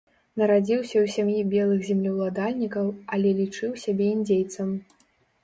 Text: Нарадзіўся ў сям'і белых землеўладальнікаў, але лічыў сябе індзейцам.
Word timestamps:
Нарадзіўся 0.41 0.95
ў 1.01 1.05
сям'і 1.15 1.43
белых 1.51 1.83
землеўладальнікаў, 1.89 2.89
але 3.19 3.35
лічыў 3.43 3.77
сябе 3.85 4.11
індзейцам. 4.17 4.75